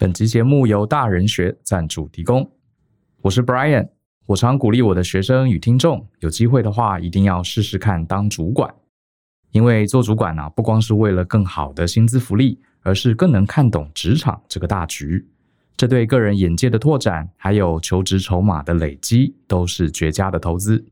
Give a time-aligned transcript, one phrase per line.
[0.00, 2.48] 本集节目由大人学赞助提供。
[3.20, 3.88] 我是 Brian，
[4.26, 8.72] 我常鼓励我的学生与听众，有机会的话一定要试试看当主管，
[9.50, 15.26] 因为做主管呢，不光是为了更好的薪资福利，而是更能看懂职场这个大局。
[15.76, 20.86] 这对个人眼界的拓展，还有求职筹码的累积，都是绝佳的投资。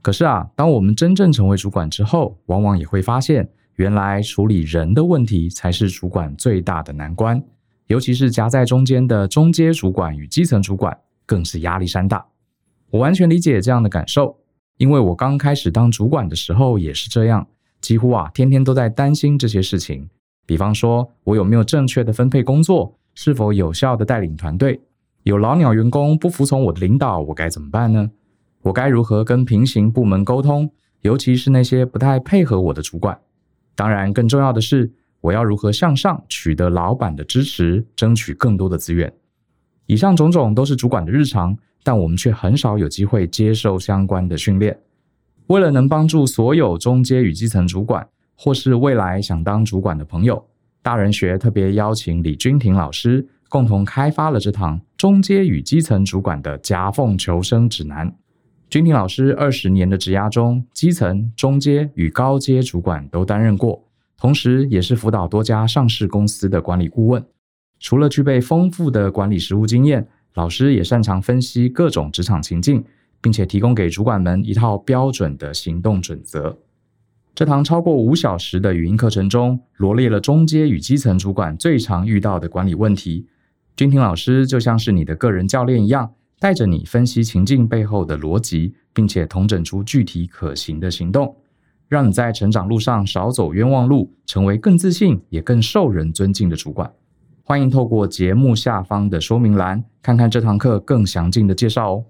[0.00, 7.42] 可是啊，当我们真正成为主管之后，往往也会发现，原来处理人的问题才是主管最大的难关。
[7.86, 12.26] 尤其是夹在中间的中阶主管与基层主管，更是压力山大。
[12.90, 14.36] 我完全理解这样的感受，
[14.78, 17.46] 因为我刚开始当主管的时候也是这样，
[17.80, 20.08] 几乎啊天天都在担心这些事情。
[20.46, 24.80] 比方说，我有没有正确的分配工作，是否有效的带领团队？
[25.24, 28.10] 有老鸟员工不服从我的领导，我该怎么办呢？
[28.62, 30.70] 我该如何跟平行部门沟通，
[31.02, 33.18] 尤其是那些不太配合我的主管？
[33.74, 39.12] 当然，更重要的是，我要如何向上取得老板的支持，争取更多的资源？
[39.86, 44.78] 以上种种都是主管的日常，但我们却很少有机会接受相关的训练。
[45.46, 50.44] 为了能帮助所有中阶与基层主管，或是未来想当主管的朋友，
[50.82, 58.12] 大人学特别邀请李君婷老师共同开发了这堂中阶与基层主管的夹缝求生指南。
[58.68, 63.80] 君婷老师二十年的职涯中，基层、中阶与高阶主管都担任过，
[64.18, 67.24] 同时也是辅导多家上市公司的管理顾问。
[67.78, 72.84] 除了具备丰富的管理实务经验，老师也擅长分析各种职场情境，
[73.20, 76.58] 并且提供给主管们一套标准的行动准则。
[77.34, 83.26] 这堂超过五小时的语音课程中，罗列了中阶与基层主管最常遇到的管理问题。
[83.76, 86.12] 君婷老师就像是你的个人教练一样。
[86.38, 91.34] 带着你分析情境背后的逻辑，并且统整出具体可行的行动，
[91.88, 96.90] 让你在成长路上少走冤枉路，成为更自信也更受人尊敬的主管。
[97.44, 102.04] 欢迎透过节目下方的说明栏，看看这堂课更详尽的介绍哦。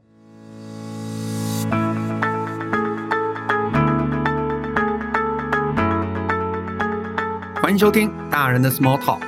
[7.61, 9.21] 欢迎收听大人的 Small Talk，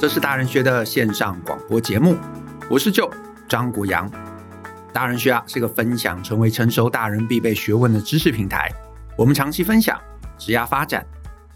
[0.00, 2.14] 这是大人学的线上广播节目，
[2.70, 3.10] 我是舅
[3.48, 4.08] 张国阳。
[4.92, 8.70] 大人学啊，是个分享成为成熟大人必备学问的知识平台。
[9.18, 10.00] 我们长期分享
[10.38, 11.04] 职业发展、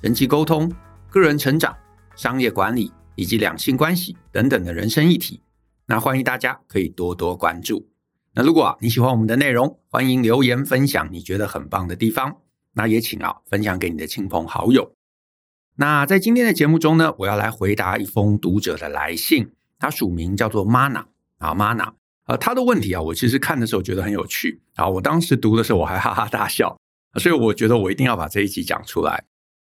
[0.01, 0.69] 人际沟通、
[1.09, 1.73] 个人成长、
[2.17, 5.41] 商业管理以及两性关系等等的人生议题。
[5.87, 7.89] 那欢迎大家可以多多关注。
[8.35, 12.39] 那如果啊你喜欢我们的内容，欢迎留言分享你觉得很棒的地方。
[12.73, 14.97] 那也请啊分享给你的亲朋好友。
[15.77, 21.05] 那在今天的节目中呢，我要来回答一封读者的来信，他署名叫做 Mana
[21.39, 21.93] 啊 Mana。
[22.27, 24.89] 呃，他的问题啊，我其实看的时候觉得很有趣啊。
[24.89, 26.77] 我当时读的时候，我还哈哈大笑，
[27.21, 29.25] 所以我觉得我一定要把这一集讲出来。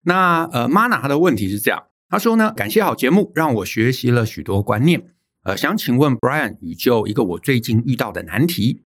[0.02, 5.14] 那呃，Mana 他的问题是这样，他说呢，感谢好节目，让我学习了许多观念。
[5.42, 8.82] 呃，想请问 Brian 宇宙一个我最近遇到的难题。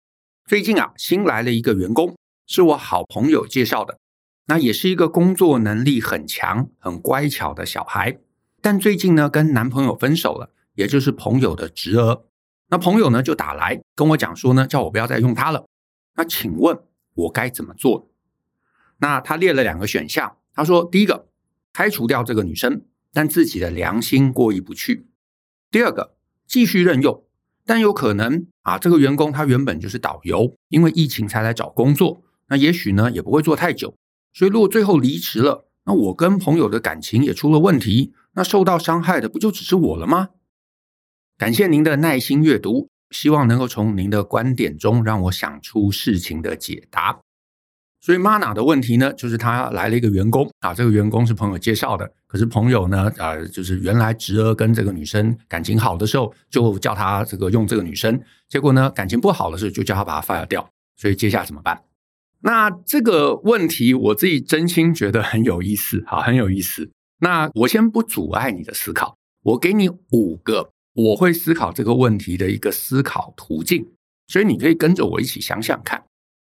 [0.46, 3.98] 最近啊，新来了一个员工，是我好朋友介绍的，
[4.46, 8.18] 那也是一个工作能力很强、很乖巧的小孩，
[8.60, 12.24] 但最近呢，跟男朋友分手了，也就是朋友的侄儿。
[12.68, 15.64] 那朋友呢就打来跟我讲说呢，叫我不要再用他了。
[16.16, 16.78] 那请问
[17.14, 18.10] 我该怎么做？
[19.02, 21.26] 那他列了两个选项，他说第一个
[21.72, 25.06] 开除掉这个女生，但自己的良心过意不去；
[25.72, 26.14] 第二个
[26.46, 27.24] 继续任用，
[27.66, 33.96] 但有可能啊，这个员工他原本就是导游，因为疫情才来找工作，那也许呢也不会做太久，
[34.32, 40.28] 所以如果最后离职了，那我跟朋友的感情也出了问题，那受到伤害的不就只是我了吗？
[41.36, 47.18] 感谢您的耐心阅读，希望能够从您的观点中让我想出事情的解答。
[48.02, 60.68] 所以 Mana 的问题呢，就是他来了一个员工啊，这个员工是朋友介绍的，可是朋友呢，呃，就是原来侄儿跟这个女生感情好的时候，就叫他这个用这个女生，结果呢，感情不好的时候，就叫他把他 fire 掉。
[60.96, 61.80] 所以接下来怎么办？
[62.41, 66.91] 那这个问题我自己真心觉得很有意思，好，很有意思。
[67.20, 70.70] 那我先不阻碍你的思考，我给你五个。
[70.94, 73.86] 我会思考这个问题的一个思考途径，
[74.27, 76.04] 所以你可以跟着我一起想想看。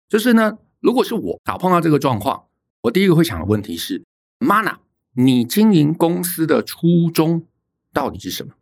[0.08, 2.44] 就是呢，如果是我啊碰到这个状况，
[2.82, 4.04] 我第一个会想的问题是
[4.38, 4.76] ：Mana，
[5.14, 7.44] 你经营公司的初衷
[7.92, 8.52] 到底是什么？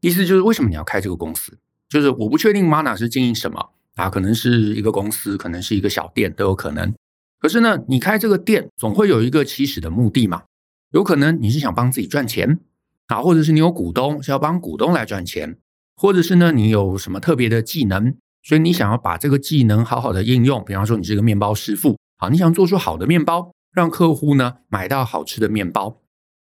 [0.00, 1.58] 意思就是为什么你要开这个公司？
[1.88, 6.94] 就是我不确定 Mana 是经营什么啊，可能是一个公司，可能是一个小店都有可能。
[7.38, 10.44] 可是呢，你开这个店总会有一个起始的目的嘛，
[10.90, 12.60] 有可能你是想帮自己赚钱。
[13.06, 15.56] 啊，或者是你有股东，是要帮股东来赚钱，
[15.96, 18.14] 或者是呢，你有什么特别的技能，
[18.48, 20.64] 所以你想要把这个技能好好的应用。
[20.64, 26.00] 比方说，你是一个面包师傅，好，你想做出好的面包，让客户呢买到好吃的面包，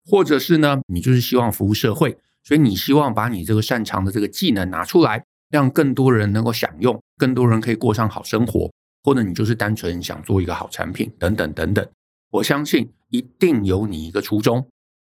[0.05, 8.69] 或者是呢，你就是希望服务社会，所以你希望把你这个擅长的这个技能拿出来，让更多人能够享用，更多人可以过上好生活，
[9.01, 11.87] 或者你就是单纯想做一个好产品，等等等等。
[12.31, 14.67] 我相信一定有你一个初衷。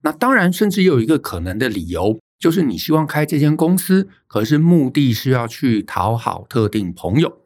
[0.02, 7.43] 那当然，甚至有一个可能的理由，就是你希望开这间公司，可是目的是要去讨好特定朋友。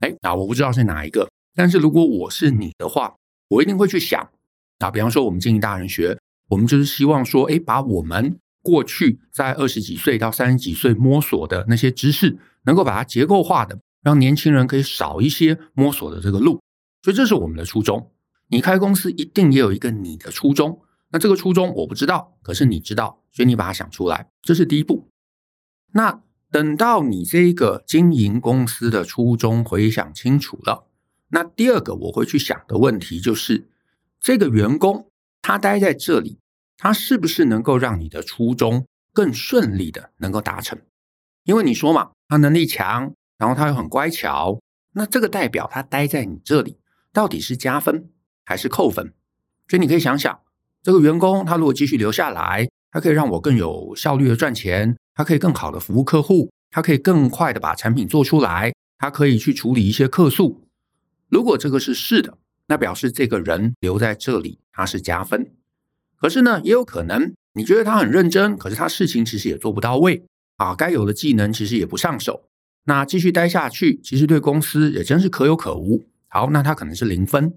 [0.00, 3.16] 哎，那我不知道是哪一个，但是如果我是你的话，
[3.48, 4.30] 我一定会去想。
[4.78, 6.18] 啊，比方说我们经营大人学，
[6.48, 16.60] 我们就是希望说，哎，把我们过去在二十几岁到三十几岁摸索的那些知识，能够把它结构化的，让年轻人可以少一些摸索的这个路。
[17.02, 18.10] 所以这是我们的初衷。
[18.48, 20.80] 你开公司一定也有一个你的初衷。
[21.16, 25.08] 那这个初衷我不知道，可是你知道，所以你把它想出来，这是第一步。
[25.94, 26.20] 那
[26.50, 30.88] 等到你这个经营公司的初衷回想清楚了，
[31.28, 33.70] 那第二个我会去想的问题就是。
[34.20, 35.10] 这个员工
[35.40, 36.38] 他待在这里，
[36.76, 40.78] 他是不是能够让你的初衷更顺利的能够达成？
[41.44, 44.60] 因为你说嘛，他能力强，然后他又很乖巧，
[44.92, 46.76] 那这个代表他待在你这里
[47.10, 48.10] 到底是加分
[48.44, 49.14] 还是扣分？
[49.66, 50.40] 所以你可以想想，
[50.86, 60.62] 这个员工他如果继续留下来，他可以让我更有效率的赚钱，他可以更好的服务客户，他可以更快的把产品做出来，他可以去处理一些客诉。
[61.28, 62.38] 如果这个是是的。
[62.68, 65.50] 那表示这个人留在这里，他是加分。
[66.16, 70.24] 可是呢，也有可能你觉得他很认真，可是他事情其实也做不到位
[70.56, 72.48] 啊，该有的技能其实也不上手。
[72.84, 76.04] 那继续待下去，其实对公司也真是可有可无。
[76.28, 77.54] 好，那他可能是零分，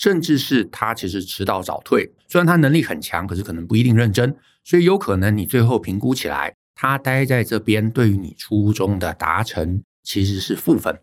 [0.00, 2.10] 甚至是他其实迟到早退。
[2.26, 4.34] 虽然他能力很强，可是可能不一定认真。
[4.64, 11.02] 所以有可能你最后评估起来，他待在这边对于你初衷的达成其实是负分。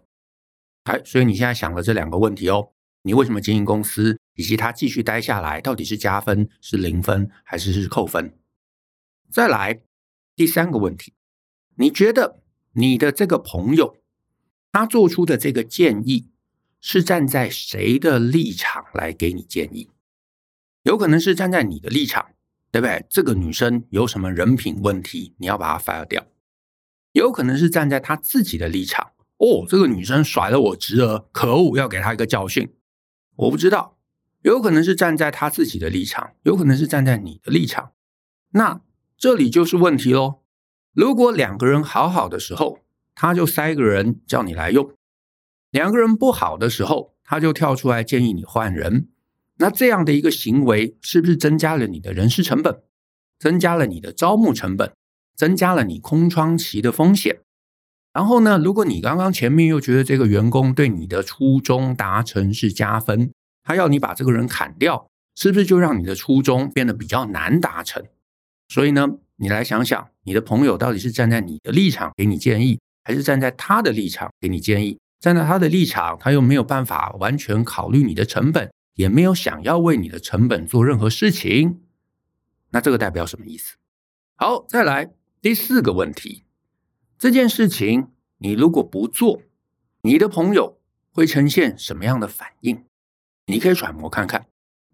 [0.85, 2.71] 哎，所以你现在想了这两个问题哦。
[3.03, 4.17] 你为什么经营公司？
[4.33, 8.33] 以及他继续待下来，到底是加分、是零分，还是是扣分？
[9.31, 9.79] 再来
[10.35, 11.13] 第三个问题，
[11.75, 12.39] 你觉得
[12.73, 13.95] 你的这个朋友
[14.71, 16.31] 他做出的这个建议
[16.89, 19.89] 是站在谁的立场来给你建议？
[20.83, 22.27] 有可能是站在你的立场，
[22.71, 23.05] 对不对？
[23.09, 26.25] 这个女生有什么人品问题，你要把她 fire 掉。
[27.11, 32.73] 有可能是站在他自己的立场，哦，这个女生甩了我侄儿，可恶，要给她一个教训。
[33.35, 33.97] 我不知道，
[34.43, 37.91] 有可能是站在他自己的立场，有可能是站在你的立场。
[38.51, 38.79] 那
[39.17, 40.39] 这里就是问题喽。
[40.93, 42.79] 如果两个人好好的时候，
[43.13, 44.93] 他就塞个人叫你来用；
[45.77, 49.09] 两个人不好的时候，他就跳出来建议你换人。
[49.57, 52.81] 那这样的一个行为，是不是增加了你的人事成本，
[53.37, 54.91] 增加了你的招募成本，
[55.35, 57.41] 增加了你空窗期的风险？
[58.11, 63.31] 然后呢，如果你刚刚前面又觉得这个员工对你的初衷达成是加分，
[63.63, 68.03] 他要你把这个人砍掉，是不是就让你的初衷变得比较难达成？
[68.67, 74.97] 所以呢，你来想想，你的朋友到底是站在你的立场给你建议，还是站在他的立场给你建议？
[75.19, 81.81] 站在他的立场，他又没有办法完全考虑你的成本，也没有想要为你的成本做任何事情，
[82.69, 83.77] 那这个代表什么意思？
[84.35, 85.11] 好，再来
[85.41, 86.43] 第四个问题。
[87.17, 89.41] 这件事情，你如果不做，
[90.01, 90.77] 你的朋友
[91.11, 92.83] 会呈现什么样的反应？
[93.47, 94.45] 你可以揣摩看看。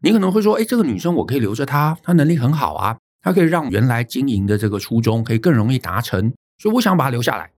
[0.01, 7.51] 你可能会说：“哎，这个女生我可以留着她，她能力很好啊，她可以让原来经营的这个初衷可以更容易达成，所以我想把她留下来。”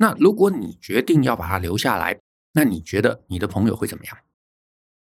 [0.00, 2.18] 那如果你决定要把他留下来，
[2.54, 4.16] 那你觉得你的朋友会怎么样？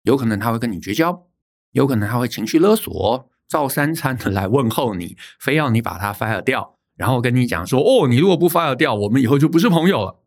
[0.04, 1.28] 有可能他会跟你绝交，
[1.72, 6.78] 有可能他会情绪勒索，照三餐的来问候你，非要你把他 fire 掉。
[6.96, 10.24] 然后跟你讲说，哦，你如果不 fire 掉，我们以后就不是朋友了。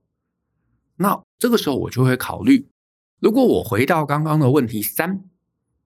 [0.96, 2.68] 那这个时候我就会考虑，
[3.20, 5.24] 如果我回到刚刚的问题三，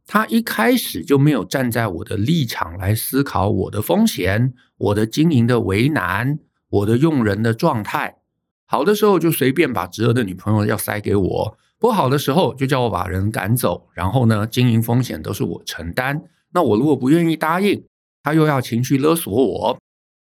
[0.09, 8.22] 他一开始就没有站在我的立场来思考我的风险、我的经营的为难、我的用人的状态，
[8.67, 16.23] 好的时候就随便把侄儿的女朋友要塞给我，不好的时候就叫我把人赶走，然后呢，经营风险都是我承担。
[16.53, 17.85] 那我如果不愿意答应，
[18.23, 19.79] 他又要情绪勒索我。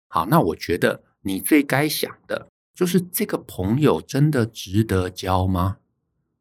[0.08, 5.78] 好，那我觉得你最该想的就是这个朋友真的值得交吗？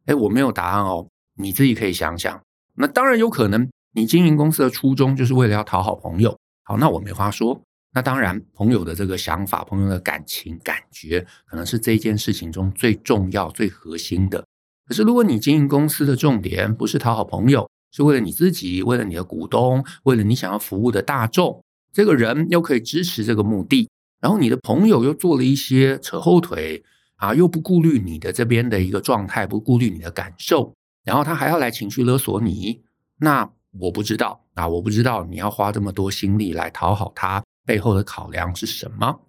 [0.06, 2.40] 诶，我没有答案哦，你自己可以想想。
[2.74, 6.38] 那当然有可能，你经营公司的初衷就是为了要讨好朋友。
[6.62, 7.60] 好，那我没话说。
[7.94, 14.44] 那当然，朋友的这个想法、朋友的感情、感觉，可能是这件事情中最重要、最核心的。
[14.86, 21.62] 可是，如果你经营公司的重点不是讨好朋友，是为了你自己，为了你的股东，为了你想要服务的大众。
[21.90, 23.88] 这个人又可以支持这个目的，
[24.20, 26.84] 然后你的朋友又做了一些扯后腿
[27.16, 32.82] 啊，又不顾虑你的这边的一个状态，不顾虑你的感受，然后他还要来情绪勒索你，
[33.18, 39.20] 那我不知道啊，我不知道你要花这么多心力来讨好他，背后的考量是什么？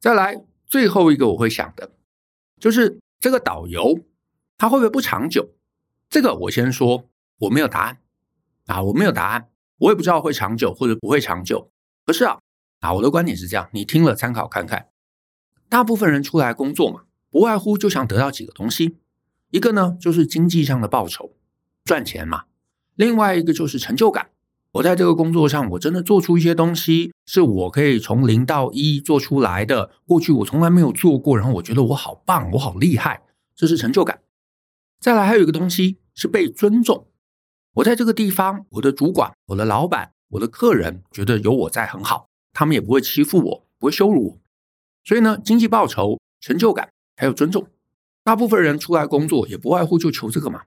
[0.00, 1.92] 再来，最后一个我会想的，
[2.58, 4.00] 就是这个导游
[4.56, 5.54] 他会不会不长久？
[6.10, 7.08] 这个我先说，
[7.38, 7.98] 我没有答案
[8.66, 11.70] 啊，我没有答案，我也不知道会长久或者不会长久。
[12.04, 12.40] 可是啊，
[12.80, 14.88] 啊，我的观点是这样，你听了参考看看。
[15.68, 18.98] 大部分人出来工作嘛，不外乎就想得到几个东西，
[19.50, 21.36] 一个呢就是经济上的报酬，
[21.84, 22.46] 赚钱嘛；
[22.96, 24.32] 另外一个就是成就感。
[24.72, 29.90] 我在这个工作上，我真的做出一些东西，是我可以从零到一做出来的。
[30.06, 33.22] 过去我从来没有做过，然后我觉得我好棒，我好厉害，
[33.56, 34.20] 这是成就感。
[35.00, 37.06] 再来还有一个东西是被尊重。
[37.76, 44.38] 我在这个地方，我的主管、我的老板、我的客人觉得有我在很好，他们也不会欺负我，不会羞辱我。
[45.04, 47.68] 所以呢，经济报酬、成就感还有尊重，
[48.22, 50.64] 大部分人出来工作也不外乎就求这个嘛。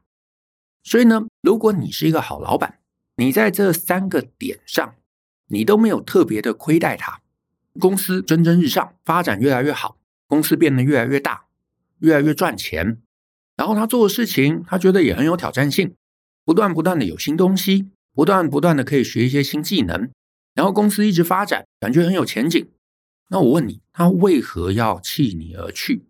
[0.83, 2.79] 所以呢，如果你是一个好老板，
[3.21, 4.95] 你在这三个点上，
[5.45, 7.21] 你都没有特别的亏待他，
[7.79, 11.45] 公司蒸蒸日上，发展越来越好，公司变得越来越大，
[11.99, 12.99] 越来越赚钱，
[13.55, 15.93] 然后他做的事情，他觉得也很有挑战性，
[16.43, 20.09] 不断不断的有新东西，不断不断的可以学一些新技能，
[20.55, 22.71] 然后公司一直发展，感觉很有前景。
[23.27, 26.07] 那我问你，他为何要弃你而去？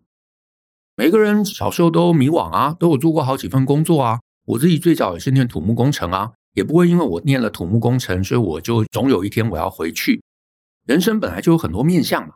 [0.95, 4.21] 每个人小时候都迷惘啊，都有做过好几份工作啊。
[4.45, 6.31] 我自己最早也是念土木工程啊。
[6.53, 10.21] 也不会因为我念了土木工程，所以我就总有一天我要回去。
[10.85, 12.35] 人生本来就有很多面向嘛，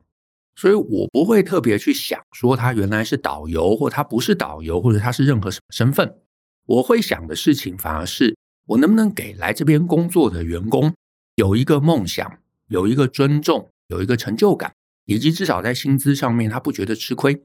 [0.55, 6.19] 所以我不会特别去想说他原来是导游，或他不是导游，或者他是任何什么身份。
[6.67, 10.93] 我会想的事情反而是我能不能给来这边工作的员工
[11.35, 14.73] 有一个梦想，有一个尊重，有一个成就感，
[15.05, 17.43] 以及至少在薪资上面他不觉得吃亏。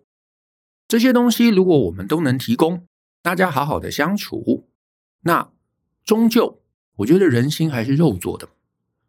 [0.87, 2.87] 这些东西如果我们都能提供，
[3.23, 4.69] 大家好好的相处，
[5.23, 5.51] 那
[6.05, 6.60] 终究。
[7.01, 8.47] 我觉得人心还是肉做的，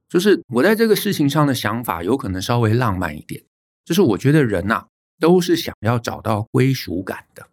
[0.07, 3.43] 就是我在这个事情上的想法有可能稍微浪漫一点，
[3.83, 4.87] 就是我觉得人呐
[5.19, 7.45] 都是想要找到归属感的。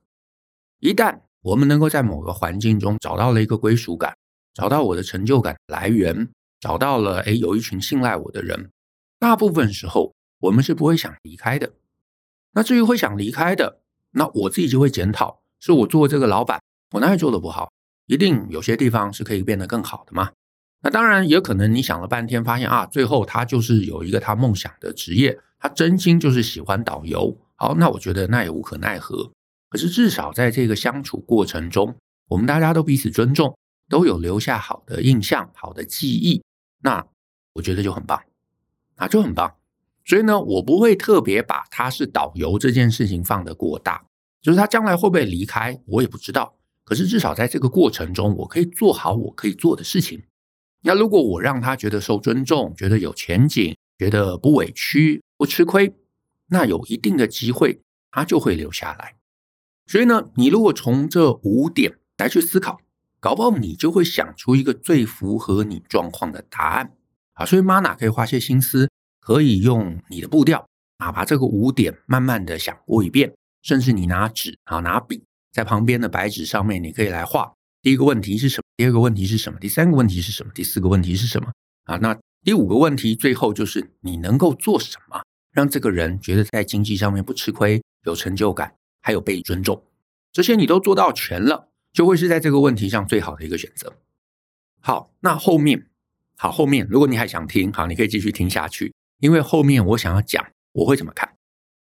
[0.78, 4.16] 一旦我们能够在某个环境中找到了一个归属感，
[4.54, 6.28] 找到我的成就感来源，
[6.60, 8.70] 找到了诶有一群信赖我的人，
[9.18, 11.72] 大部分时候我们是不会想离开的。
[12.52, 13.80] 那至于会想离开的，
[14.12, 17.72] 那我自己就会检讨，是我做这个老板，我哪里做的不好？
[18.08, 20.32] 一定有些地方是可以变得更好的嘛？
[20.80, 27.36] 那当然也可能你想了半天，发现啊，最后他就是有一个他梦想的职业，他真心就是喜欢导游。
[27.56, 29.30] 好，那我觉得那也无可奈何。
[29.68, 31.94] 可是至少在这个相处过程中，
[32.28, 33.56] 我们大家都彼此尊重，
[33.90, 36.42] 都有留下好的印象、好的记忆，
[36.82, 37.04] 那
[37.52, 38.22] 我觉得就很棒，
[38.96, 39.56] 啊，就很棒。
[40.06, 44.02] 所以呢，我不会特别把他是导游这件事情放得过大，
[44.40, 46.54] 就是他将来会不会离开，我也不知道。
[46.88, 50.22] 可是至少在这个过程中，我可以做好我可以做的事情。
[50.84, 55.94] 那如果我让他觉得受尊重，觉得有前景，觉得不委屈、不吃亏，
[56.46, 59.16] 那有一定的机会，他就会留下来。
[59.86, 62.80] 所以呢，你如果从这五点来去思考，
[63.20, 66.94] 搞不好你就会想出一个最符合你状况的答案
[67.34, 67.44] 啊。
[67.44, 68.88] 所以 Mana 可以花些心思，
[69.20, 70.66] 可以用你的步调
[70.96, 75.22] 啊，把这个五点慢慢的想过一遍，甚至你拿纸啊，拿笔。
[75.58, 77.52] 在旁边的白纸上面，你可以来画。
[77.82, 78.62] 第一个问题是什么？
[78.76, 79.58] 第二个问题是什么？
[79.58, 80.52] 第三个问题是什么？
[80.54, 81.50] 第四个问题是什么？
[81.82, 89.82] 啊，那第五个问题最后就是你能够做什么，让这个人觉得在经济上面不吃亏，有成就感，还有被尊重。
[90.30, 93.92] 这些你都做到全了，就会是在这个问题上最好的一个选择。
[94.78, 95.88] 好，那后面，
[96.36, 101.34] 好，后面如果你还想听，好，你可以继续听下去，因为后面我想要讲我会怎么看。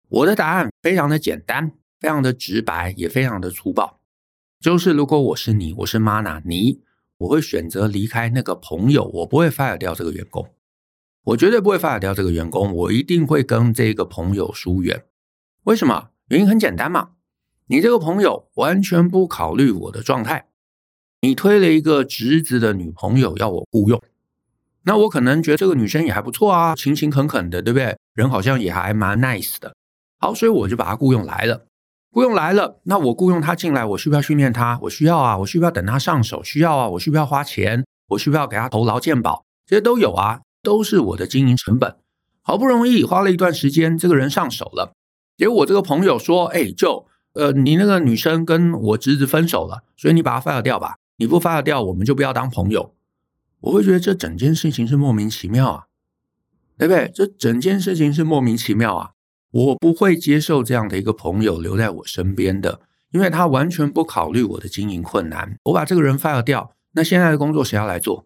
[0.10, 1.72] 我的答案非常的简单。
[2.02, 4.00] 非常的直白，也非常的粗暴，
[4.60, 6.82] 就是如果我是你，我是 Mana，你，
[7.20, 10.50] 我会选择离开那个朋友，我不会 fire 掉这个员工，
[11.26, 15.06] 我绝对不会 fire 掉这个员工，我一定会跟这个朋友疏远。
[15.66, 16.10] 为什么？
[16.30, 17.12] 原因很简单嘛，
[17.68, 20.48] 你这个朋友完全不考虑我的状态，
[21.22, 24.02] 你推了一个侄子的女朋友要我雇佣，
[24.86, 27.96] 那我可能觉得这个女生也还不错啊，勤勤恳恳的，对不对？
[28.16, 29.76] 人好像也还蛮 nice 的，
[30.18, 31.68] 好，所以我就把她雇佣来了。
[32.14, 34.78] 雇佣来了，那我雇佣他进来，我需不需要训练他？
[34.84, 36.44] 我需要啊，我需不需要等他上手？
[36.44, 37.86] 需要啊，我需不需要花钱？
[38.10, 39.46] 我需不需要给他投劳健保？
[39.66, 41.96] 这些都有啊，都是我的经营成本。
[42.42, 44.94] 好不容易花了一段时间，这个人上手了，
[45.38, 50.96] 结果我这个朋友说：“哎，就呃，你那个女生跟我侄子分手了，所以你把他 fire 掉吧。
[51.18, 52.94] 你不 fire 掉，我们就不要当朋友。”
[53.62, 55.84] 我会觉得这整件事情是莫名其妙啊，
[56.78, 57.10] 对不对？
[57.14, 59.12] 这整件事情是莫名其妙啊。
[59.52, 62.82] 我不会接受这样的一个朋友留在我身边的，
[63.12, 65.58] 因为他完全不考虑我的经营困难。
[65.66, 68.26] 我把这个人 fire 掉，那现在的工作谁要来做？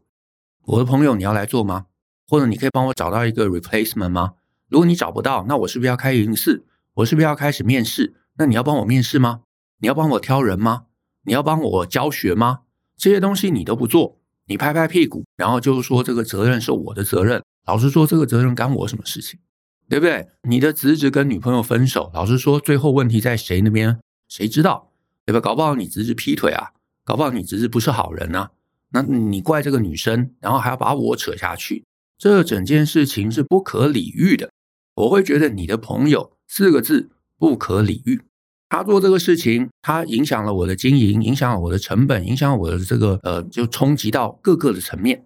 [0.65, 1.87] 我的朋友你要来做吗？
[2.27, 4.33] 或者你可以帮我找到一个 replacement 吗？
[4.69, 6.63] 如果你找不到，那我是不是要开104？
[6.95, 8.15] 我是不是要开始面试？
[8.37, 9.41] 那你要帮我面试吗？
[9.79, 10.85] 你要帮我挑人吗？
[11.23, 12.61] 你要帮我教学吗？
[12.95, 17.43] 这些东西你都不做，你拍拍屁股，然后就是说这个责任是我的责任。
[17.65, 19.39] 老实说，这个责任干我什么事情？
[19.87, 20.27] 对不对？
[20.43, 23.99] 你的侄子跟女朋友分手，老实说，最后问题在谁那边？
[24.27, 24.91] 谁知道？
[25.25, 25.39] 对吧？
[25.39, 26.69] 搞不好你侄子劈腿啊，
[27.03, 28.51] 搞不好你侄子不是好人啊。
[28.91, 31.83] 那你怪这个女生，然后还要把我扯下去，
[32.17, 34.51] 这整件事情是不可理喻的。
[34.95, 38.21] 我会觉得你的朋友四个字不可理喻。
[38.69, 45.25] 他做这个事情，他影响了我的经营，影响了我的成本，影响了我的这个呃，就冲击到各个的层面。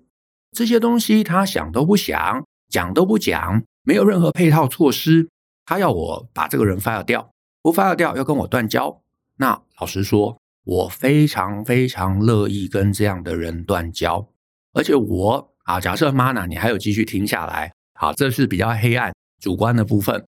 [0.52, 3.64] 这些东西他想都不想，讲都不讲。
[3.90, 5.28] 没有任何配套措施，
[5.66, 7.32] 他要我把这个人 fire 掉，
[7.64, 9.02] 不 fire 掉要跟我断交。
[9.38, 14.30] 那老实说，我非常非常乐意跟这样的人断交。
[14.74, 20.24] 而且我啊，假设 Mana 你还有继续听下来，好，这是比较黑暗主观的部分。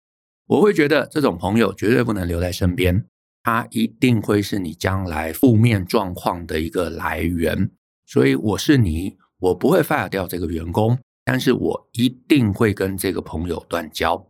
[0.48, 3.06] 我会觉得这种朋友绝对不能留在身边，
[3.42, 7.70] 他一定会是你将来负面状况的一个来源。
[8.04, 10.98] 所以我是你，我不会 fire 掉这个员工。
[11.28, 14.24] 但是我一定会跟这个朋友断交，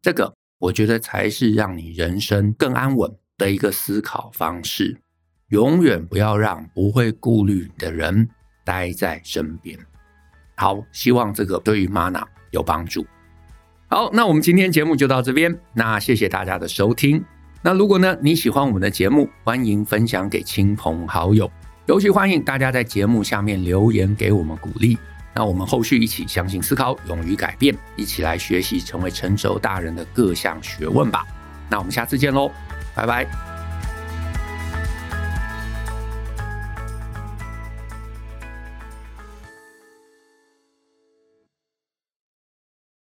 [0.00, 4.98] 这个我觉得才是让你人生更安稳的一个思考方式。
[5.48, 8.26] 永远不要让不会顾虑你的人
[8.64, 9.78] 待在身边。
[10.56, 13.06] 好，希望这个对于 Mana 有帮助。
[13.88, 15.54] 好，那我们今天节目就到这边。
[15.74, 17.22] 那谢谢大家的收听。
[17.62, 21.50] 那如果呢你喜欢我们的节目，欢迎分享给亲朋好友，
[21.86, 24.96] 尤其欢迎大家在节目下面留言给我们鼓励。
[25.34, 31.24] 那我们后续一起相信思考，勇于改变，一起来学习成为成熟大人的各项学问吧。
[31.68, 32.50] 那我们下次见喽，
[32.94, 33.47] 拜拜。